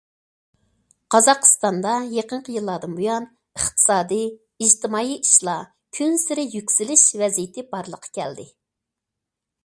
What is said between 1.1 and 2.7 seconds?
قازاقىستاندا يېقىنقى